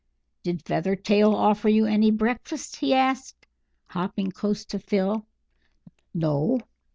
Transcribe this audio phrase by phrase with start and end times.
[0.41, 3.45] "Did Feathertail offer you any breakfast?" he asked,
[3.89, 5.27] hopping close to Phil.
[6.11, 6.57] "No."